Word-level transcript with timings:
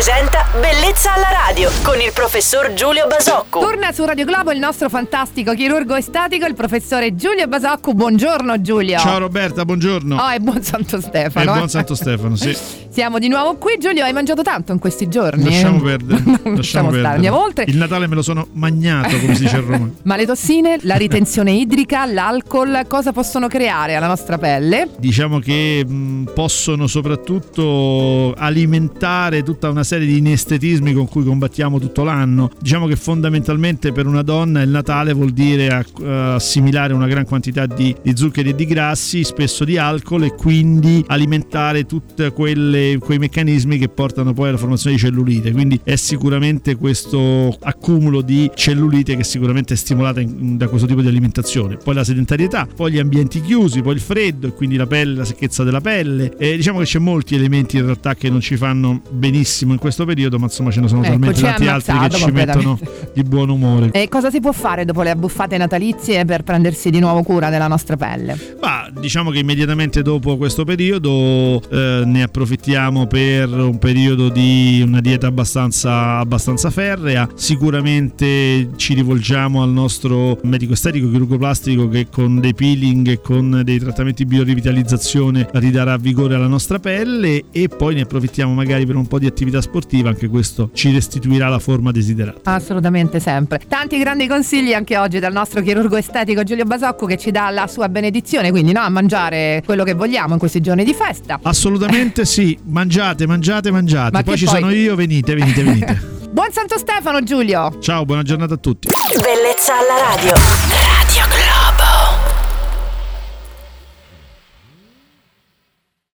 presenta 0.00 0.46
Bellezza 0.58 1.12
alla 1.12 1.28
radio 1.46 1.70
con 1.82 2.00
il 2.00 2.10
professor 2.14 2.72
Giulio 2.72 3.06
Basocco. 3.06 3.60
Torna 3.60 3.92
su 3.92 4.02
Radio 4.06 4.24
Globo 4.24 4.50
il 4.50 4.58
nostro 4.58 4.88
fantastico 4.88 5.52
chirurgo 5.52 5.94
estatico, 5.94 6.46
il 6.46 6.54
professore 6.54 7.14
Giulio 7.14 7.46
Basocco. 7.46 7.92
Buongiorno 7.92 8.62
Giulio. 8.62 8.98
Ciao 8.98 9.18
Roberta, 9.18 9.64
buongiorno. 9.66 10.16
Oh, 10.16 10.32
e 10.32 10.40
buon 10.40 10.62
Santo 10.62 11.02
Stefano. 11.02 11.50
E 11.50 11.54
eh. 11.54 11.56
buon 11.56 11.68
Santo 11.68 11.94
Stefano, 11.94 12.34
sì. 12.34 12.56
Siamo 12.88 13.18
di 13.18 13.28
nuovo 13.28 13.56
qui. 13.56 13.76
Giulio, 13.78 14.02
hai 14.02 14.14
mangiato 14.14 14.42
tanto 14.42 14.72
in 14.72 14.78
questi 14.78 15.06
giorni? 15.06 15.44
Lasciamo 15.44 15.78
perdere. 15.84 16.22
Lasciamo 16.24 16.56
Lasciamo 16.56 16.88
stare, 16.88 16.90
perdere. 16.90 17.14
andiamo 17.14 17.42
oltre. 17.42 17.64
Il 17.68 17.76
Natale 17.76 18.06
me 18.06 18.14
lo 18.14 18.22
sono 18.22 18.48
magnato, 18.54 19.18
come 19.18 19.34
si 19.34 19.42
dice 19.42 19.56
a 19.56 19.60
Roma. 19.60 19.90
Ma 20.02 20.16
le 20.16 20.24
tossine, 20.24 20.78
la 20.82 20.96
ritenzione 20.96 21.52
idrica, 21.52 22.06
l'alcol, 22.06 22.86
cosa 22.88 23.12
possono 23.12 23.48
creare 23.48 23.96
alla 23.96 24.08
nostra 24.08 24.38
pelle? 24.38 24.88
Diciamo 24.98 25.40
che 25.40 25.84
mh, 25.86 26.30
possono 26.34 26.86
soprattutto 26.86 28.32
alimentare 28.34 29.42
tutta 29.42 29.68
una 29.68 29.84
serie 29.84 29.89
di 29.98 30.18
inestetismi 30.18 30.92
con 30.92 31.08
cui 31.08 31.24
combattiamo 31.24 31.78
tutto 31.78 32.04
l'anno. 32.04 32.50
Diciamo 32.60 32.86
che 32.86 32.96
fondamentalmente 32.96 33.92
per 33.92 34.06
una 34.06 34.22
donna 34.22 34.62
il 34.62 34.70
Natale 34.70 35.12
vuol 35.12 35.30
dire 35.30 35.68
acc- 35.68 36.02
assimilare 36.02 36.92
una 36.92 37.06
gran 37.06 37.24
quantità 37.24 37.66
di, 37.66 37.94
di 38.02 38.16
zuccheri 38.16 38.50
e 38.50 38.54
di 38.54 38.66
grassi, 38.66 39.24
spesso 39.24 39.64
di 39.64 39.76
alcol 39.76 40.24
e 40.24 40.34
quindi 40.34 41.04
alimentare 41.06 41.86
tutti 41.86 42.28
quei 42.30 42.98
meccanismi 43.18 43.78
che 43.78 43.88
portano 43.88 44.32
poi 44.32 44.48
alla 44.48 44.58
formazione 44.58 44.96
di 44.96 45.02
cellulite. 45.02 45.52
Quindi 45.52 45.80
è 45.82 45.96
sicuramente 45.96 46.76
questo 46.76 47.56
accumulo 47.60 48.20
di 48.20 48.50
cellulite 48.54 49.16
che 49.16 49.24
sicuramente 49.24 49.74
è 49.74 49.76
stimolata 49.76 50.22
da 50.24 50.68
questo 50.68 50.86
tipo 50.86 51.00
di 51.00 51.08
alimentazione. 51.08 51.76
Poi 51.76 51.94
la 51.94 52.04
sedentarietà, 52.04 52.66
poi 52.74 52.92
gli 52.92 52.98
ambienti 52.98 53.40
chiusi, 53.40 53.82
poi 53.82 53.94
il 53.94 54.00
freddo 54.00 54.46
e 54.48 54.52
quindi 54.52 54.76
la 54.76 54.86
pelle, 54.86 55.16
la 55.16 55.24
secchezza 55.24 55.64
della 55.64 55.80
pelle. 55.80 56.36
E 56.36 56.56
diciamo 56.56 56.78
che 56.78 56.84
c'è 56.84 56.98
molti 56.98 57.34
elementi 57.34 57.76
in 57.76 57.84
realtà 57.84 58.14
che 58.14 58.30
non 58.30 58.40
ci 58.40 58.56
fanno 58.56 59.00
benissimo 59.10 59.72
in 59.72 59.78
questo 59.80 60.04
periodo, 60.04 60.38
ma 60.38 60.44
insomma 60.44 60.70
ce 60.70 60.80
ne 60.80 60.86
sono 60.86 61.02
Ecco, 61.02 61.10
talmente 61.10 61.40
tanti 61.40 61.66
altri 61.66 61.98
che 61.98 62.10
ci 62.10 62.30
mettono. 62.30 62.78
Di 63.12 63.22
buon 63.22 63.48
umore. 63.48 63.90
E 63.92 64.08
cosa 64.08 64.30
si 64.30 64.40
può 64.40 64.52
fare 64.52 64.84
dopo 64.84 65.02
le 65.02 65.10
abbuffate 65.10 65.56
natalizie 65.56 66.24
per 66.24 66.42
prendersi 66.42 66.90
di 66.90 67.00
nuovo 67.00 67.22
cura 67.22 67.50
della 67.50 67.68
nostra 67.68 67.96
pelle? 67.96 68.56
Ma 68.60 68.88
diciamo 68.98 69.30
che 69.30 69.38
immediatamente 69.38 70.02
dopo 70.02 70.36
questo 70.36 70.64
periodo 70.64 71.60
eh, 71.70 72.02
ne 72.04 72.22
approfittiamo 72.22 73.06
per 73.06 73.48
un 73.50 73.78
periodo 73.78 74.28
di 74.28 74.82
una 74.84 75.00
dieta 75.00 75.26
abbastanza, 75.26 76.18
abbastanza 76.18 76.70
ferrea. 76.70 77.28
Sicuramente 77.34 78.70
ci 78.76 78.94
rivolgiamo 78.94 79.62
al 79.62 79.70
nostro 79.70 80.38
medico 80.42 80.74
estetico 80.74 81.10
chirurgo 81.10 81.38
plastico 81.38 81.88
che 81.88 82.08
con 82.10 82.40
dei 82.40 82.54
peeling 82.54 83.08
e 83.08 83.20
con 83.20 83.62
dei 83.64 83.78
trattamenti 83.78 84.24
di 84.24 84.34
biorivitalizzazione 84.34 85.48
ridarà 85.52 85.96
vigore 85.96 86.34
alla 86.34 86.46
nostra 86.46 86.78
pelle 86.78 87.44
e 87.50 87.68
poi 87.68 87.94
ne 87.94 88.02
approfittiamo 88.02 88.52
magari 88.52 88.86
per 88.86 88.96
un 88.96 89.06
po' 89.06 89.18
di 89.18 89.26
attività 89.26 89.60
sportiva, 89.60 90.08
anche 90.08 90.28
questo 90.28 90.70
ci 90.72 90.92
restituirà 90.92 91.48
la 91.48 91.58
forma 91.58 91.90
desiderata. 91.90 92.50
Assolutamente 92.50 92.99
sempre. 93.20 93.60
Tanti 93.66 93.98
grandi 93.98 94.26
consigli 94.26 94.74
anche 94.74 94.98
oggi 94.98 95.18
dal 95.18 95.32
nostro 95.32 95.62
chirurgo 95.62 95.96
estetico 95.96 96.42
Giulio 96.42 96.64
Basocco 96.64 97.06
che 97.06 97.16
ci 97.16 97.30
dà 97.30 97.48
la 97.50 97.66
sua 97.66 97.88
benedizione, 97.88 98.50
quindi 98.50 98.72
no, 98.72 98.80
a 98.80 98.88
mangiare 98.88 99.62
quello 99.64 99.84
che 99.84 99.94
vogliamo 99.94 100.34
in 100.34 100.38
questi 100.38 100.60
giorni 100.60 100.84
di 100.84 100.92
festa. 100.94 101.38
Assolutamente 101.42 102.24
sì, 102.24 102.58
mangiate, 102.64 103.26
mangiate, 103.26 103.70
mangiate. 103.70 104.10
Ma 104.12 104.22
poi 104.22 104.36
ci 104.36 104.44
poi- 104.44 104.54
sono 104.60 104.70
io, 104.72 104.94
venite, 104.94 105.34
venite, 105.34 105.62
venite. 105.62 106.18
Buon 106.30 106.52
Santo 106.52 106.78
Stefano 106.78 107.22
Giulio! 107.22 107.78
Ciao, 107.80 108.04
buona 108.04 108.22
giornata 108.22 108.54
a 108.54 108.56
tutti. 108.56 108.88
Bellezza 109.14 109.74
alla 109.78 110.14
radio. 110.14 110.69